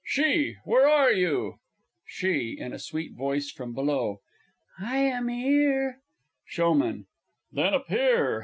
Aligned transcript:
She 0.03 0.55
where 0.65 0.87
are 0.89 1.11
you? 1.11 1.59
SHE 2.07 2.57
(in 2.57 2.69
a 2.73 2.79
full 2.79 2.79
sweet 2.79 3.13
voice 3.13 3.51
from 3.51 3.75
below). 3.75 4.17
I 4.79 4.97
am 4.97 5.29
'ere! 5.29 5.99
SHOWMAN. 6.47 7.05
Then 7.51 7.75
appear! 7.75 8.39